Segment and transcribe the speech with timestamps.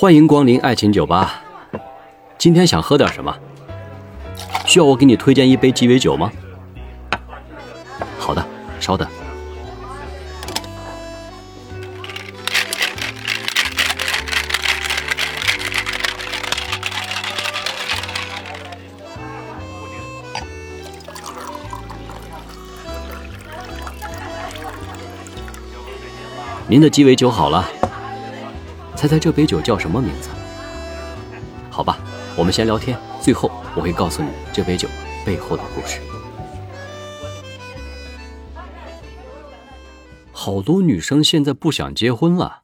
[0.00, 1.42] 欢迎光临爱情酒吧。
[2.38, 3.36] 今天想喝点什么？
[4.64, 6.30] 需要我给你推荐一杯鸡尾酒吗？
[8.16, 8.46] 好的，
[8.78, 9.08] 稍等。
[26.68, 27.68] 您的鸡尾酒好了，
[28.98, 30.28] 猜猜这杯酒叫什么名字？
[31.70, 32.00] 好吧，
[32.36, 34.88] 我们先聊天，最后我会告诉你这杯酒
[35.24, 36.00] 背后的故事。
[40.32, 42.62] 好多女生现在不想结婚了，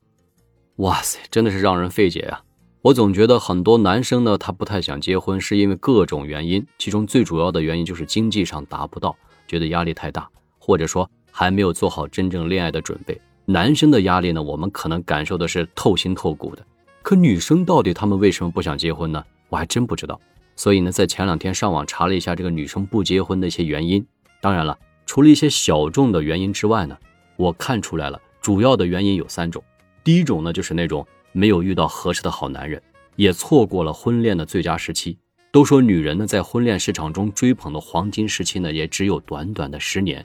[0.78, 2.42] 哇塞，真的是让人费解啊！
[2.82, 9.14] 我总觉得很多男生呢，他不太想结婚，是因为各种原因，其中最主要的原因就是经济上达不到，
[9.46, 13.20] 觉得压力太大，或者说还没有做好真正恋爱的准备。
[13.46, 16.64] 男生的压力呢，我们可能感受的是透心透骨的，
[17.02, 19.22] 可女生到底她们为什么不想结婚呢？
[19.50, 20.18] 我还真不知道。
[20.56, 24.06] 所以呢，在前两天上网查了一下这个女生不结婚的一些原因。
[24.40, 26.96] 当然了，除了一些小众的原因之外呢，
[27.36, 29.62] 我看出来了，主要的原因有三种。
[30.02, 32.80] 第一种呢，就是那种没有遇到合适的好男人，
[33.16, 35.18] 也错过了婚恋的最佳时期。
[35.50, 40.24] 都说女人呢，在婚恋市场中追捧的黄金时期呢，也只有短短的十年。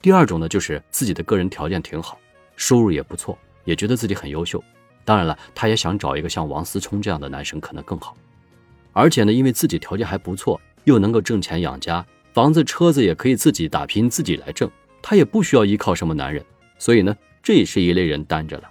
[0.00, 2.18] 第二种呢，就是自己的个人条件挺好。
[2.56, 4.62] 收入也不错，也觉得自己很优秀。
[5.04, 8.16] 当然了，他也想找一个像王思聪这样的男生，可能更好。
[8.92, 16.44] 而且呢，因为自己条件还不错，又能够挣钱养家，房子车子也可以自己打拼自己来挣，他也不需要依靠什么男人。
[16.78, 18.64] 所以呢，这也是一类人单着了。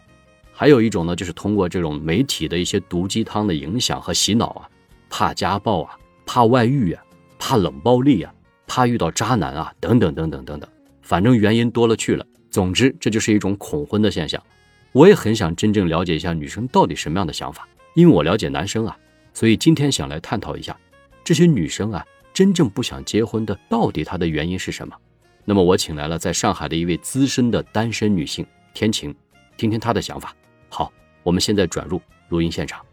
[0.54, 4.70] 还有一种呢，就是通过这种媒体的一些毒鸡汤的影响和洗脑啊，
[5.09, 7.03] 怕家暴啊，怕外遇啊，
[7.40, 8.34] 怕冷暴力啊，
[8.68, 10.69] 怕遇到渣男啊，等等等等等等，
[11.02, 12.25] 反正原因多了去了。
[12.51, 14.41] 总之，这就是一种恐婚的现象。
[14.91, 18.97] 我也很想真正了解一下女生到底什么样的想法，因为我了解男生啊，
[19.34, 20.78] 所以今天想来探讨一下
[21.23, 24.94] 这些女生啊真正不想结婚的到底她的原因是什么。
[25.45, 29.16] 那么我请来了在上海的一位资深的单身女性天晴，
[29.56, 30.35] 听听她的想法。
[30.68, 30.91] 好，
[31.23, 32.85] 我们现在转入录音现场。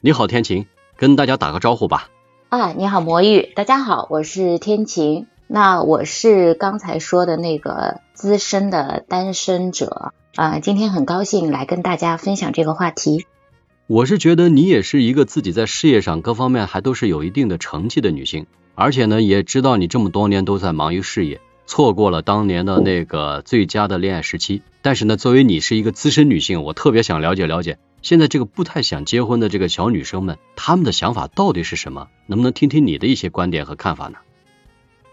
[0.00, 0.66] 你好，天晴。
[0.96, 2.08] 跟大家打个招呼吧。
[2.48, 5.26] 啊，你好，魔芋，大家好，我是天晴。
[5.46, 13.26] 那我是刚才说的那个资深的单身者啊，今天很高兴来跟大家分享这个话题。
[13.86, 24.62] 我是觉得你也是一个自己在事业上各方面还都是有一定的成绩的女性，而且呢，也知道你这么多年都在忙于事业，错过了当年的那个最佳的恋爱时期。
[24.82, 27.78] 但是呢，作为你是一个资深女性，我特别想了解了解。
[28.06, 32.06] 现在这个不太想结婚的这个小女生们，她们的想法到底是什么？
[32.28, 34.18] 能不能听听你的一些观点和看法呢？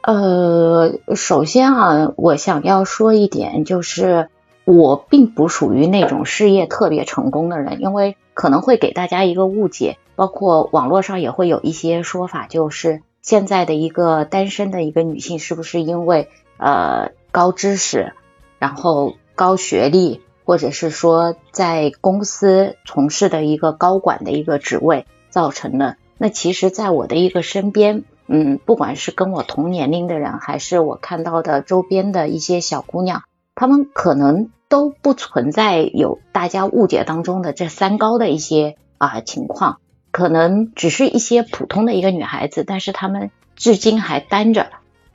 [0.02, 4.30] 呃，首先啊，我想要说一点，就是
[4.64, 18.14] 我并不属于那种事业特别成功的人，因为可能会给大家一个误解，包括网络上也会有一些说法，就是现在的一个单身的一个女性，是不是因为呃高知识，
[18.60, 20.22] 然后高学历？
[20.46, 33.24] 或者是说在公司从事的一个高管的一个职位造成的，那其实，在我的一个身边，嗯，不管是跟我同年龄的人，还是我看到的周边的一些小姑娘，
[33.56, 39.80] 她们可能都不存在有大家误解当中的这三高的一些啊情况，
[40.12, 44.68] 可能只是一些普通的一个女孩子，但是她们至今还单着，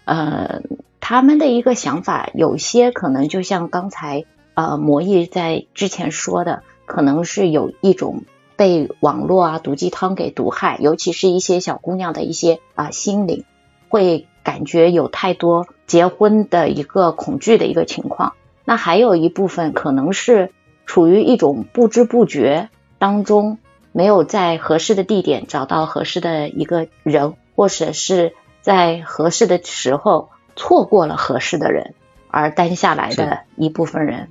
[0.04, 0.62] 呃，
[1.00, 4.24] 她们的一个想法，有些可能就像刚才。
[4.58, 8.24] 呃，魔芋在之前说的，可能是有一种
[8.56, 13.44] 被网络啊毒鸡汤给毒害，尤其是一些小姑娘的一些啊心灵，
[13.88, 18.32] 会感觉有太多结婚的一个恐惧的一个情况。
[18.64, 20.50] 那还有一部分可能是
[20.86, 22.68] 处于一种不知不觉
[22.98, 23.58] 当中，
[23.92, 31.94] 没有在合适的地点找到合适的一个人，或者是在合适的时候错过了合适的人
[32.28, 34.30] 而单下来的一部分人。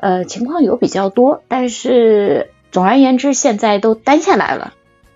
[0.00, 4.74] 呃，情况有比较多，但是总而言之，现在都单下来了。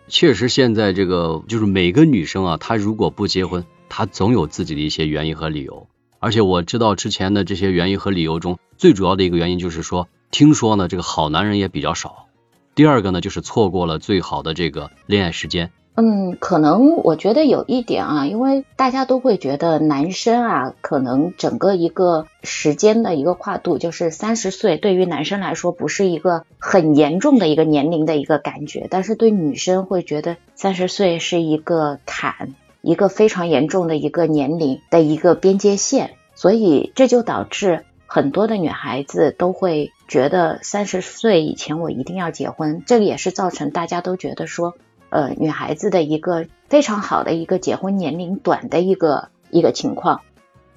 [0.08, 5.86] 确实，现在这个就是每个女生啊，她如果不结婚，她总有自己的一些原因和理由。
[6.18, 12.26] 而且我知道之前的这些原因和理由中，最主要的一个原因就是说，听说呢这个好男人也比较少。
[12.74, 15.70] 第二个呢，就是错过了最好的这个恋爱时间。
[15.94, 44.74] 嗯，可能我觉得有一点啊，因为大家都会觉得男生啊，可能整个一个时间的一个跨度，就是三十岁，对于男生来说不是一个很严重的一个年龄的一个感觉，但是对女生会觉得三十岁是一个坎，一个非常严重的一个年龄的一个边界线，所以这就导致很多的女孩子都会觉得三十岁以前我一定要结婚，这个也是造成大家都觉得说，
[45.12, 50.22] 呃，女孩子的一个非常好的一个结婚年龄短的一个一个情况。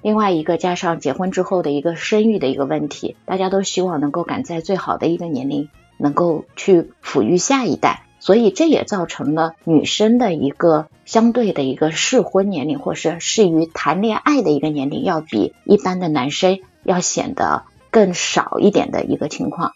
[0.02, 19.72] 另外一个加上结婚之后的一个生育的一个问题，大家都希望能够赶在最好的一个年龄能够去抚育下一代，所以这也造成了女生的一个相对的一个适婚年龄，或是适于谈恋爱的一个年龄，要比一般的男生要显得更少一点的一个情况。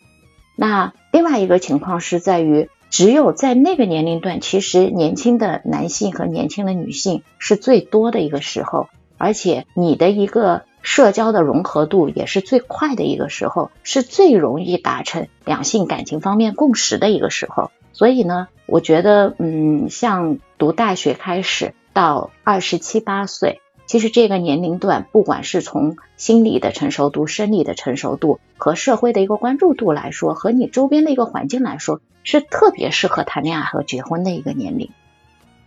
[0.54, 8.88] 那另外一个情况是在于，只有在那个年龄段，其实年轻的男性和年轻的女性是最多的一个时候。
[9.16, 17.70] 而且你的一个社交的融合度也是最快的一个时候，是最容易达成两性感情方面共识的一个时候。
[17.92, 23.60] 所以呢，我觉得，嗯，像读大学开始到二十七八岁，
[23.90, 34.90] 其实这个年龄段，不管是从心理的成熟度、生理的成熟度和社会的一个关注度来说，和你周边的一个环境来说，是特别适合谈恋爱和结婚的一个年龄。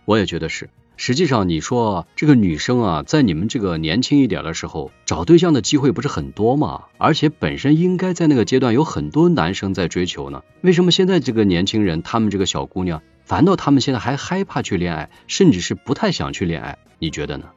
[0.06, 0.70] 我也觉得是。
[0.96, 6.84] 实际上，你说这个女生啊，在你们这个年轻一点的时候，找对象的机会不是很多吗？
[6.96, 10.42] 而且本身应该在那个阶段有很多男生在追求呢。
[10.62, 16.78] 为什么现在这个年轻人，他们这个小姑娘，反倒他们现在还害怕去恋爱，甚至是不太想去恋爱？
[16.98, 17.48] 你觉得呢？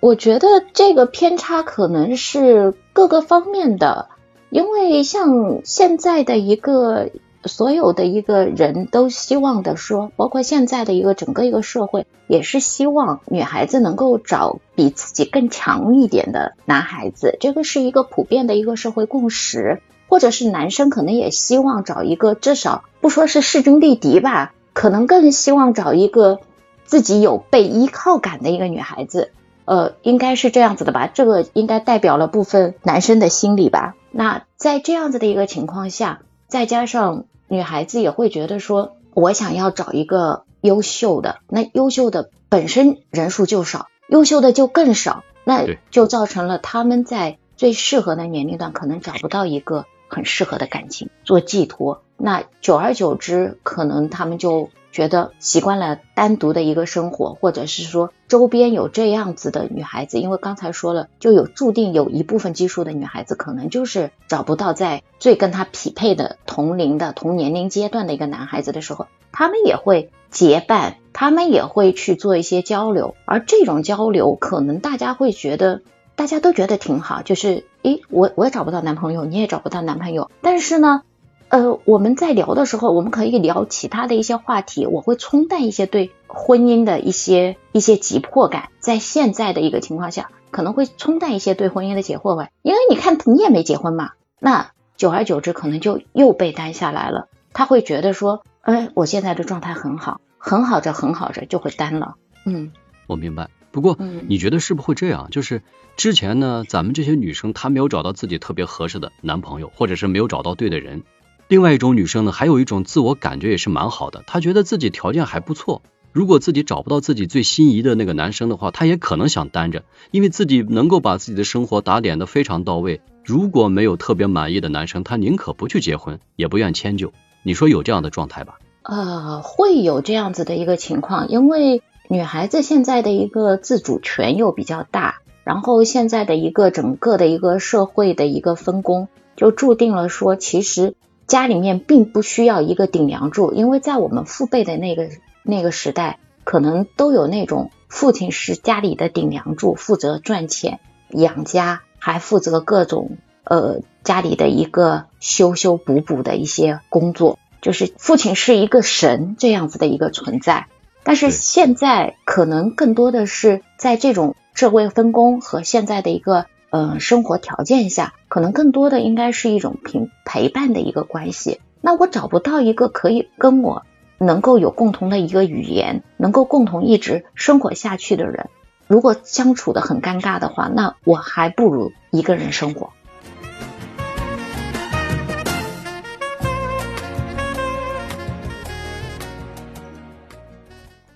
[0.00, 4.08] 我觉得这个偏差可能是各个方面的，
[4.48, 7.10] 因为像现在的一个。
[7.46, 19.80] 所有的一个人都希望的说，包括现在的一个整个一个社会，也是希望女孩子能够找比自己更强一点的男孩子，这个是一个普遍的一个社会共识。
[20.06, 26.40] 或者是男生可能也希望找一个至少不说是势均力敌吧，可能更希望找一个
[26.84, 29.30] 自己有被依靠感的一个女孩子。
[29.70, 31.06] 呃，应该是这样子的吧？
[31.06, 33.94] 这个应该代表了部分男生的心理吧？
[34.10, 37.24] 那在这样子的一个情况下，再加上。
[37.52, 54.70] 女孩子也会觉得说，我想要找一个优秀的，那优秀的本身人数就少，优秀的就更少，那就造成了他们在最适合的年龄段可能找不到一个很适合的感情做寄托，那久而久之，可能他们就。
[54.92, 75.82] 觉得习惯了单独的一个生活，或者是说周边有这样子的女孩子，因为刚才说了，就有注定有一部分基数的女孩子，可能就是找不到在最跟她匹配的同龄的同年龄阶段的一个男孩子的时候，他们也会结伴，他们也会去做一些交流，而这种交流可能大家会觉得，
[76.16, 81.02] 大家都觉得挺好，就是诶，我我也找不到男朋友，你也找不到男朋友，但是呢。
[81.50, 84.86] 呃，我们在聊的时候，我们可以聊其他的一些话题。
[84.86, 92.52] 我会冲淡一些对婚姻的一些一些急迫感，在现在的一个情况下，可能会冲淡一些对婚姻的急迫感。
[92.62, 97.26] 因为你看，你也没结婚嘛，那久而久之，可能就又被单下来了。
[97.52, 102.14] 他会觉得说，哎，我现在的状态很好，很好着，很好着，就会单了。
[102.46, 102.70] 嗯，
[103.08, 103.48] 我明白。
[103.72, 105.30] 不过，你觉得是不是会这样？
[105.32, 105.62] 就是
[105.96, 111.02] 之前呢，咱们这些女生她没有找到自己特别合适的男朋友，或者是没有找到对的人。
[111.50, 115.82] 另外一种女生呢，还有一种自我感觉也是蛮好的，她觉得自己条件还不错。
[116.12, 123.00] 如果自己找不到自己最心仪的那个男生的话，她也可能想单着，因为自己能够把自己的生活打点的非常到位。
[123.24, 127.12] 如果没有特别满意的男生，她宁可不去结婚，也不愿迁就。
[127.42, 128.60] 你说有这样的状态吧？
[128.82, 140.94] 呃，会有这样子的一个情况，因为女孩子现在的一个自主权又比较大，然后现在的一个整个的一个社会的一个分工，就注定了说，其实。
[141.30, 145.10] 家里面并不需要一个顶梁柱，因为在我们父辈的那个
[145.44, 160.66] 那个时代，可能都有那种父亲是家里的顶梁柱，负责赚钱养家，还负责各种呃家里的一个修修补补的一些工作，就是父亲是一个神这样子的一个存在。
[161.04, 166.46] 但是现在可能更多的是在这种社会分工和现在的一个。
[166.70, 171.60] 呃，生活条件下，可能更多的应该是一种陪陪伴的一个关系。
[171.80, 173.84] 那我找不到一个可以跟我
[174.18, 178.50] 能够有共同的一个语言，能够共同一直生活下去的人，
[178.86, 182.90] 如果相处的很尴尬的话，那我还不如一个人生活。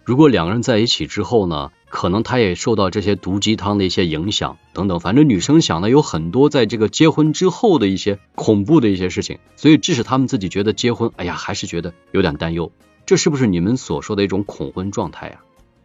[0.02, 1.70] 如果两个人在一起之后呢？
[1.94, 12.72] 可能他也受到这些毒鸡汤的一些影响等等，反正女生想的有很多，在这个结婚之后的一些恐怖的一些事情，所以致使他们自己觉得结婚，哎呀，还是觉得有点担忧。
[13.06, 15.36] 这是不是你们所说的一种恐婚状态呀？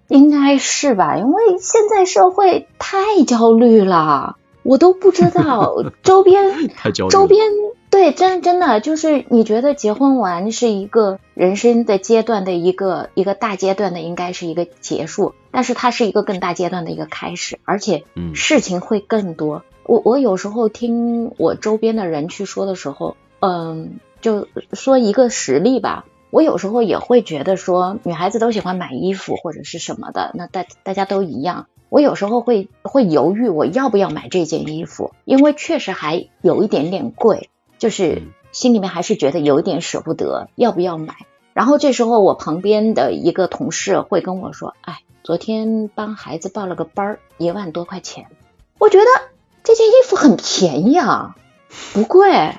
[0.08, 7.46] 应该是吧，因为现在社会太焦虑了，我都不知道周边 太焦虑周边
[8.00, 19.64] 对，真真的就是你觉得结婚完是一个人生的阶段的一个一个大阶段的，应该是一个结束，但是它是一个更大阶段的一个开始，而且嗯事情会更多。
[19.84, 26.06] 我我有时候听我周边的人去说的时候，嗯，就说一个实例吧。
[26.32, 31.68] 我有时候也会觉得说，女孩子都喜欢买衣服或者是什么的，那大大家都一样。
[31.90, 41.16] 我有时候会会犹豫，我要不要买这件衣服，因为确实还有一点点贵，就是嗯心里面还是觉得有一点舍不得，要不要买？
[41.54, 48.28] 然后这时候我旁边的一个同事会跟我说：“哎，昨天帮孩子报了个班儿，一万多块钱。”
[48.80, 49.06] 我觉得
[49.64, 51.36] 这件衣服很便宜啊，
[51.94, 52.56] 不贵。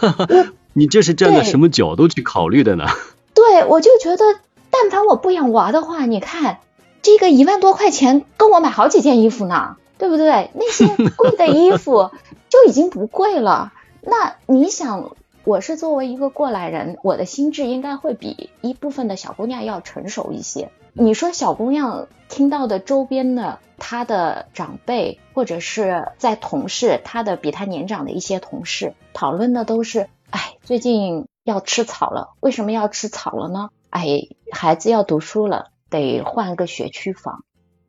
[0.72, 2.86] 你这是站在什么角度去考虑的呢？
[3.34, 4.24] 对，我就觉得，
[4.70, 6.60] 但凡我不养娃的话，你看
[7.02, 10.50] 这个一万多块钱够我买好几件衣服呢，对不对？
[10.54, 10.86] 那些
[11.16, 12.10] 贵的衣服
[12.48, 13.72] 就已经不贵了。
[14.06, 20.70] 那你想，我是作为一个过来人，我的心智应该会比一部分的小姑娘要成熟一些。
[20.92, 33.70] 你说小姑娘听到的周边的她的长辈，或者是在同事，她的比她年长的一些同事讨论的都是，哎，最近要吃草了，为什么要吃草了呢？
[33.90, 37.42] 哎，孩子要读书了，得换个学区房，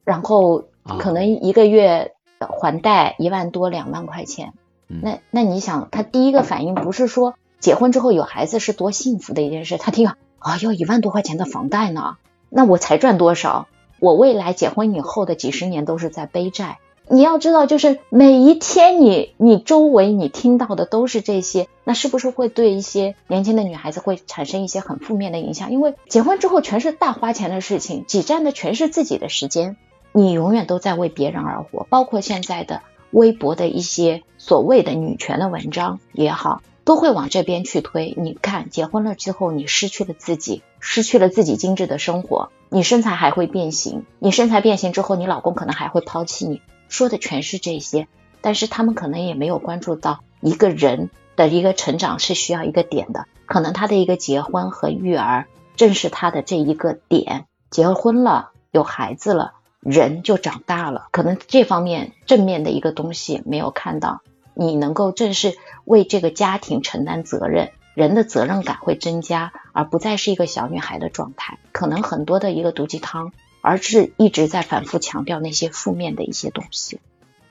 [0.05, 4.53] 然后啊可能一个月还贷一万多两万块钱。
[4.87, 12.17] 那那你想，他第一个反应不是说结婚之后有孩子是多幸福的一件事，他听啊啊要一万多块钱的房贷呢，
[12.49, 13.67] 那我才赚多少？
[13.99, 16.77] 我未来结婚以后的几十年都是在背债。
[17.07, 25.71] 你要知道，就是每一天你你周围你听到的都是这些，那是不是会对一些年轻的女孩子会产生一些很负面的影响？
[25.71, 29.77] 因为结婚之后全是大花钱的事情，挤占的全是自己的时间，
[30.13, 31.85] 你永远都在为别人而活。
[31.91, 32.81] 包括现在的
[33.15, 38.13] 微博的一些所谓的女权的文章也好，都会往这边去推。
[38.17, 46.61] 你看，结婚了之后，你失去了自己，失去了自己精致的生活，你身材还会变形，你身材变形之后，你老公可能还会抛弃你。
[46.89, 48.09] 说的全是这些，
[48.41, 57.45] 但是他们可能也没有关注到一个人的一个成长是需要一个点的，可能他的一个结婚和育儿正是他的这一个点。
[57.71, 59.53] 结婚了，有孩子了，
[59.85, 64.23] 人就长大了，可能这方面正面的一个东西没有看到，
[64.55, 67.71] 你能够正式为这个家庭承担责任。
[67.93, 71.59] 人的责任感会增加，而不再是一个小女孩的状态。
[71.71, 76.99] 可能很多的一个毒鸡汤，而是一直在反复强调那些负面的一些东西。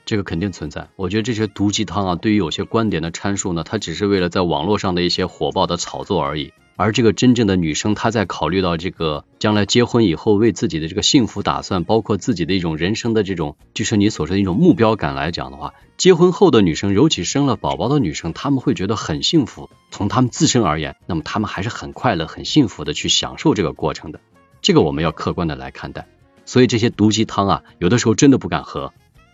[0.05, 0.89] 这个肯定存在。
[0.97, 6.53] 我觉得这些毒鸡汤啊，对于有些观点的阐述呢，它只是为了在网络上的一些火爆的炒作而已。
[6.77, 19.69] 而这个真正的女生，她在考虑到这个将来结婚以后为自己的这个幸福打算，包括自己的一种人生的这种，就是你所说的一种目标感来讲的话，结婚后的女生，尤其生了宝宝的女生，她们会觉得很幸福。
[19.91, 24.19] 从她们自身而言，那么她们还是很快乐、很幸福的去享受这个过程的。
[24.61, 26.07] 这个我们要客观的来看待。
[26.43, 28.93] 所以这些毒鸡汤啊，有的时候真的不敢喝。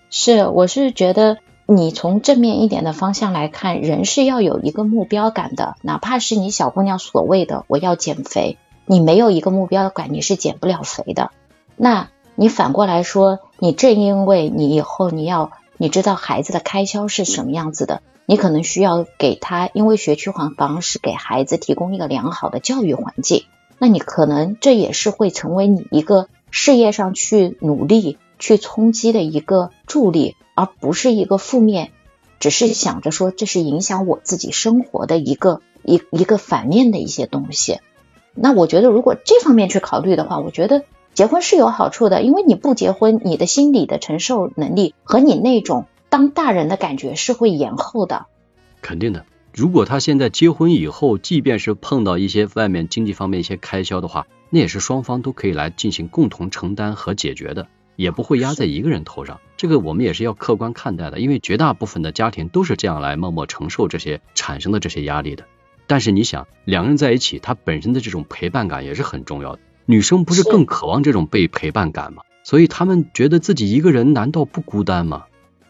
[0.10, 1.40] 是，我是觉得
[1.74, 11.32] 你从正面一点的方向来看，人是要有一个目标感的，哪怕是你小姑娘所谓的我要减肥，你没有一个目标感，你是减不了肥的。
[11.78, 23.46] 那你反过来说，你正因为你以后你要你知道孩子的开销是什么样子的，你可能需要给他，因为学区房房是给孩子提供一个良好的教育环境，
[23.78, 28.18] 那你可能这也是会成为你一个事业上去努力。
[28.42, 31.92] 去冲击的一个助力，而不是一个负面，
[32.40, 37.80] 只是想着说这是影响我自己生活的一个一一个反面的一些东西。
[38.34, 40.84] 那我觉得，如果这方面去考虑的话，我觉得
[41.14, 48.26] 结婚是有好处的，因为你不结婚，你的心理的承受能力和你那种当大人的感觉是会延后的。
[48.82, 49.26] 肯定的。
[49.54, 57.68] 如果他现在结婚以后，即便是碰到一些外面经济方面一些开销的话，那也是双方都可以来进行共同承担和解决的。
[58.02, 65.46] 也不会压在一个人头上，这个我们也是要客观看待的，因为绝大部分的家庭都是这样来默默承受这些产生的这些压力的。
[65.88, 69.60] 但是你想，两个人在一起，他本身的这种陪伴感也是很重要的。
[69.86, 72.24] 女生不是更渴望这种被陪伴感吗？
[72.44, 75.26] 所以他们觉得自己一个人难道不孤单吗？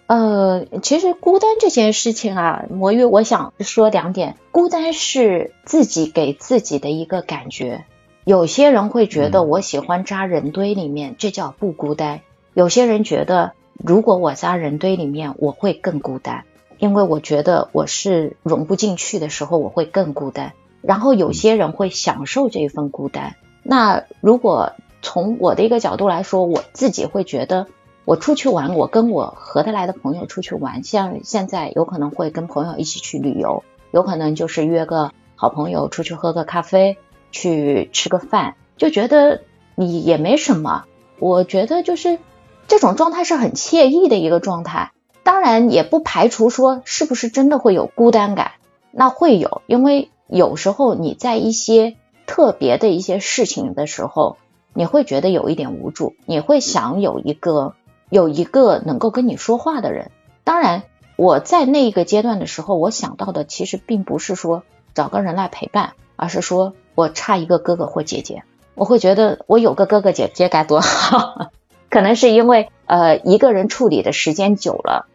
[0.08, 4.38] 呃，其实孤单这件事情啊，魔芋，我想说两点。
[4.52, 7.86] 孤单是自己给自己的一个感觉。
[8.24, 12.22] 有些人会觉得我喜欢扎人堆里面，这叫不孤单。
[12.54, 16.44] 有些人觉得，如果我扎人堆里面，我会更孤单，
[16.78, 20.54] 因为我觉得我是融不进去的时候，我会更孤单。
[20.82, 23.36] 然后有些人会享受这一份孤单。
[23.63, 27.66] 那如果从我的一个角度来说，我自己会觉得，
[28.06, 36.98] 我出去玩，我跟我合得来的朋友出去玩，像现在有可能会跟朋友一起去旅游，有可能就是约个好朋友出去喝个咖啡，
[37.32, 39.42] 去吃个饭，就觉得
[39.76, 40.86] 你也没什么。
[41.20, 42.20] 我觉得就是
[42.68, 44.92] 这种状态是很惬意的一个状态。
[45.24, 48.54] 当然也不排除说是不是真的会有孤单感，
[48.90, 51.96] 那会有，因为有时候你在一些
[52.26, 54.38] 特别的一些事情的时候，
[54.74, 57.76] 你会觉得有一点无助，你会想有一个
[58.10, 60.10] 有一个能够跟你说话的人。
[60.44, 60.84] 当然，
[61.18, 64.64] 我在那一个阶段的时候，我想到的其实并不是说
[64.96, 68.43] 找个人来陪伴，而是说我差一个哥哥或姐姐，
[68.75, 71.51] 我会觉得我有个哥哥姐姐该多好。
[71.89, 75.07] 可能是因为呃一个人处理的时间久了。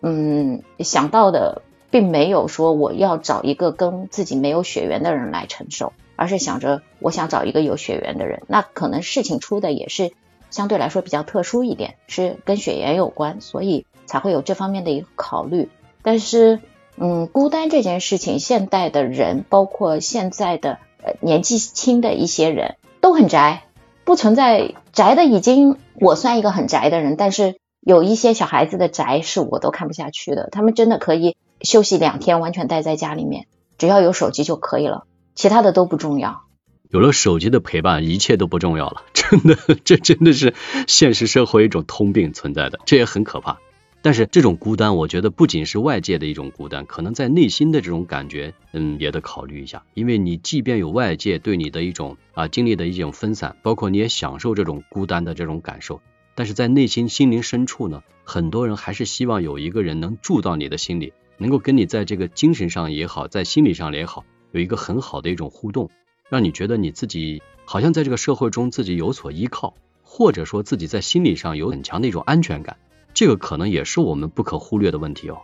[0.00, 8.42] 嗯，想到的并没有说我要找一个跟自己没有血缘的人来承受，而是想着我想找一个有血缘的人。
[8.48, 10.12] 那可能事情出的也是
[10.50, 15.68] 相对来说比较特殊一点，是跟血缘有关，所以才会有这方面的一个考虑。
[16.02, 16.60] 但是，
[16.96, 20.78] 嗯，孤单这件事情，现代的人，包括现在的
[21.20, 23.64] 年纪轻的一些人都很宅，
[24.04, 27.56] 不存在宅的已经我算一个很宅的人，但是。
[27.86, 33.46] 有一些小孩子的宅是我都看不下去的，他们真的可以休息两天，完全待在家里面，
[33.76, 36.44] 只要有手机就可以了，其他的都不重要。
[36.88, 40.54] 有了手机的陪伴，一切都不重要了，真的，这真的是
[40.86, 43.58] 现实生活一种通病存在的，这也很可怕。
[44.04, 56.02] 但是这种孤单，我觉得不仅是外界的一种孤单，可能在内心的这种感觉，嗯，也得考虑一下，因为你即便有外界对你的一种啊经历的一种分散，包括你也享受这种孤单的这种感受。
[56.34, 65.88] 但是在内心心灵深处呢，很多人还是希望有一个人能住到你的心里，能够跟你在这个精神上也好，在心理上也好，有一个很好的一种互动，
[66.28, 72.76] 让你觉得你自己好像在这个社会中自己有所依靠，或者说自己在心理上有很强的一种安全感，
[73.14, 75.38] 这个可能也是我们不可忽略的问题哦。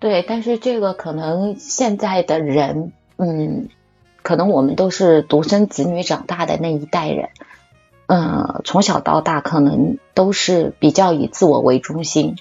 [0.00, 3.68] 对，但是这个可能现在的人，嗯，
[4.22, 7.28] 可能我们都是独生子女长大的那一代人。
[8.06, 12.36] 嗯，从小到大可能都是比较以自我为中心，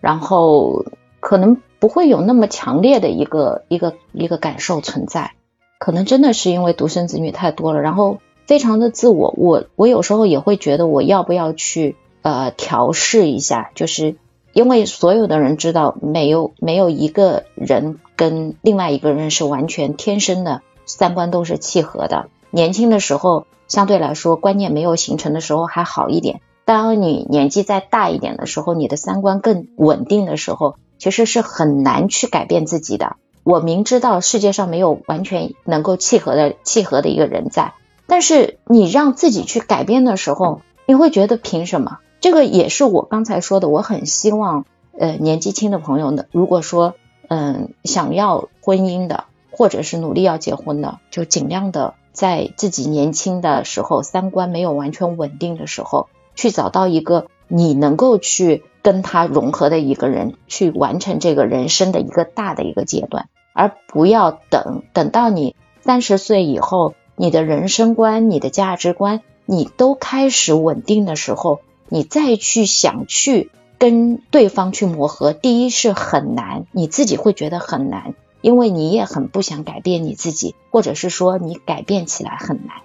[0.00, 0.86] 然后
[1.20, 5.34] 可能不会有那么强烈的一个一个一个感受存在。
[5.78, 9.32] 可能真的是因为独生子女太多了，然后非常的自我。
[9.36, 11.94] 我我有时候也会觉得我要不要去
[12.24, 14.16] 呃调试一下，就是
[14.52, 22.26] 因为所有的人知道，没有没有一个人跟另外一个人是完全天生的三观都是契合的。
[22.50, 23.46] 年轻的时候。
[23.66, 26.42] 相对来说，观念没有形成的时候还好一点。
[26.66, 33.16] 当你年纪再大一点的时候，你的三观更稳定的时候，其实是很难去改变自己的。
[33.42, 37.72] 我明知道世界上没有完全能够契合的契合的一个人在，
[38.06, 41.98] 但是你让自己去改变的时候，你会觉得凭什么？
[42.24, 44.64] 这个也是我刚才说的，我很希望，
[44.98, 46.94] 呃，年纪轻的朋友呢，如果说，
[47.28, 51.92] 嗯，想要婚姻的，或者是努力要结婚的，就尽量的。
[52.14, 78.14] 在自己年轻的时候，三观没有完全稳定的时候，去找到一个你能够去跟他融合的一个人，去完成这个人生的一个大的一个阶段，而不要等等到你三十岁以后，你的人生观、你的价值观你都开始稳定的时候，你再去想去跟对方去磨合，第一是很难，你自己会觉得很难。
[78.40, 82.82] 因为你也很不想改变你自己，或者是说你改变起来很难。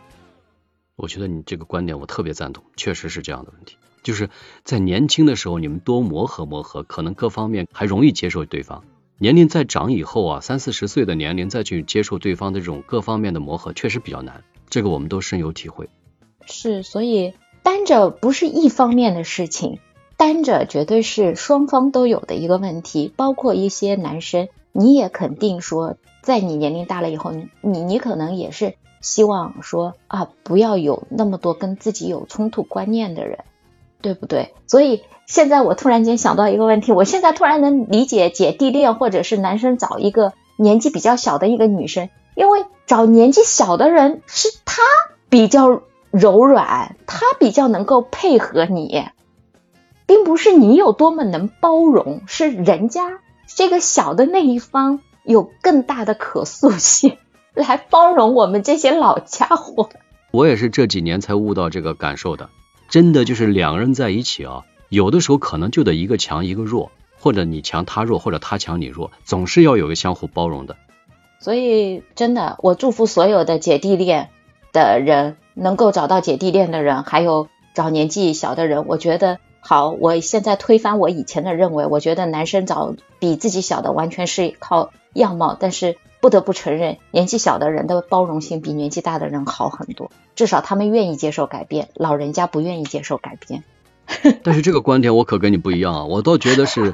[0.96, 3.76] 我觉得你这个观点我特别赞同，确实是这样的问题。
[4.02, 4.30] 就是
[4.64, 8.86] 在年轻的时候，你们多磨合磨合，可能各方面还容易接受对方。
[9.18, 14.46] 年龄再长以后啊，三四十岁的年龄再去接受对方的这种各方面的磨合，确实比较难。
[14.70, 15.90] 这个我们都深有体会。
[16.46, 17.34] 是，所以
[17.64, 19.80] 单着不是一方面的事情，
[20.18, 24.48] 单着绝对是双方都有的一个问题，包括一些男生。
[24.72, 33.40] 你也肯定说，在你年龄大了以后，你你可能也是希望说啊，不要有那么多跟自己有冲突观念的人，
[34.00, 34.54] 对不对？
[34.68, 44.84] 所以现在我突然间想到一个问题，我现在突然能理解姐弟恋或者是男生找一个年纪比较小的一个女生，因为找年纪小的人是他
[45.30, 49.06] 比较柔软，他比较能够配合你，
[50.06, 53.20] 并不是你有多么能包容，是人家。
[53.48, 57.18] 这个小的那一方有更大的可塑性，
[57.54, 59.90] 来包容我们这些老家伙。
[60.32, 62.50] 我也是这几年才悟到这个感受的，
[62.90, 70.76] 真的就是两个人在一起啊，有的时候可能就得一个强一个弱，或者你强他弱，或者他强你弱，总是要有个相互包容的。
[71.40, 74.30] 所以真的，我祝福所有的姐弟恋
[74.72, 79.90] 的人能够找到姐弟恋的人，还有找年纪小的人，我觉得好。
[79.92, 93.64] 我现在推翻我以前的认为，我觉得男生找比自己小的完全是靠样貌，但是不得不承认，年纪小的人的包容性比年纪大的人好很多，至少他们愿意接受改变，老人家不愿意接受改变。
[94.44, 96.94] 但是这个观点我可跟你不一样啊，我倒觉得是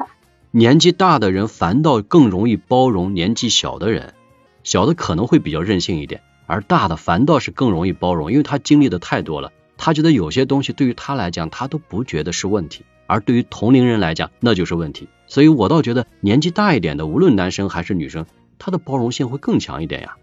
[0.51, 4.13] 年纪大的人反倒更容易包容年纪小的人，
[4.63, 6.21] 小的可能会比较任性一点。
[6.47, 15.07] 而大的反倒是更容易包容，因为他经历的太多了，他觉得有些东西对于他来讲，他都不觉得是问题，而对于同龄人来讲，那就是问题。
[15.27, 18.25] 所以我倒觉得年纪大一点的，无论男生还是女生，
[18.59, 20.17] 他的包容性会更强一点呀。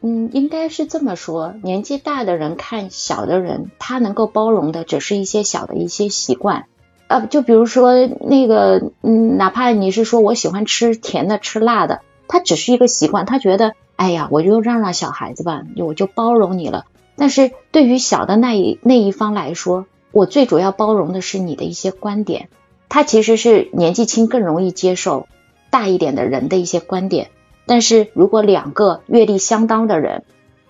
[0.00, 6.66] 嗯，应该是这么说，年纪大的人看小的人，他能够包容的只是一些小的一些习惯，
[7.08, 13.74] 呃，就比如说那个，嗯，哪怕你是说我喜欢吃甜的、吃辣的，他只是一个习惯，他觉得。
[13.98, 16.86] 哎呀，我就让让小孩子吧，我就包容你了。
[17.16, 22.48] 但是对于小的那一那一方来说，我最主要包容的是你的一些观点。
[22.88, 25.26] 他其实是年纪轻更容易接受
[25.70, 27.30] 大一点的人的一些观点。
[27.66, 30.22] 但是如果两个阅历相当的人，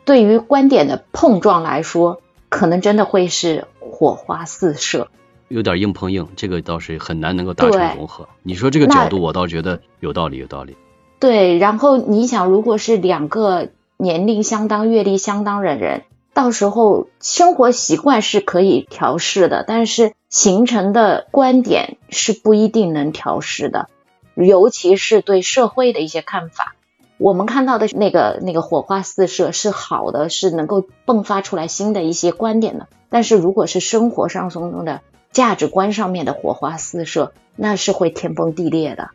[0.07, 5.09] 对于观点的碰撞来说，可能真的会是火花四射，
[5.49, 8.27] 有点硬碰硬，这个倒是很难能够达成融合。
[8.43, 10.79] 你说这个角度，我倒觉得有道理，有道理。
[11.21, 16.03] 对，然后你想，如果是两个年龄相当、阅历相当的人，
[16.33, 23.89] 到时候生活习惯是可以调试的，但是形成的观点是不一定能调试的，
[24.37, 26.77] 尤其是对社会的一些看法。
[27.17, 32.87] 我们看到的那个那个火花四射是好的，是能够迸发出来新的一些观点的。
[33.09, 35.01] 但是如果是生活上中的
[35.33, 39.11] 价值观上面的火花四射，那是会天崩地裂的。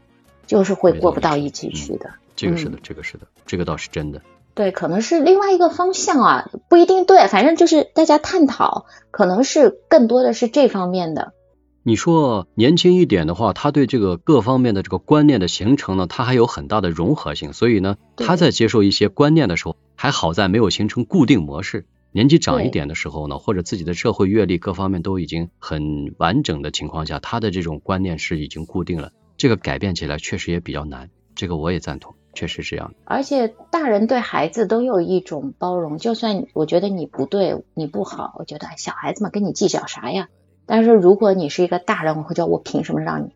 [0.47, 4.21] 就是会过不到一起去的，这个是的，这个是的，这个倒是真的。
[4.55, 11.33] 对，可能是另外一个方向啊，不一定对，反正就是大家探讨，可能是更多的是这方面的。
[11.81, 21.85] 你说年轻一点的话，他对这个各方面的这个观念的形成呢，他还有很大的融合性，所以呢，他在接受一些观念的时候，还好在没有形成固定模式。
[22.11, 29.11] 年纪长一点的时候呢，或者自己的社会阅历各方面都已经很完整的情况下，他的这种观念是已经固定了。
[29.43, 32.93] 这个改变起来确实也比较难，这个我也赞同，确实是这样。
[33.03, 40.29] 而且大人对孩子都有一种包容，就算我觉得你不对，你不好，我觉得小孩子嘛跟你计较啥呀？
[40.65, 43.35] 但是如果你是一个大人，我会觉得我凭什么让你？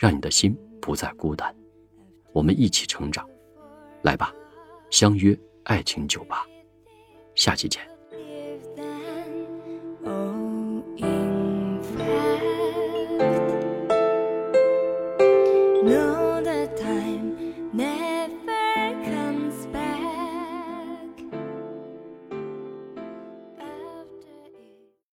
[0.00, 1.54] 让你的心不再孤单，
[2.32, 3.28] 我们一起成长，
[4.00, 4.34] 来吧，
[4.88, 6.46] 相约爱情酒吧，
[7.34, 7.86] 下期见。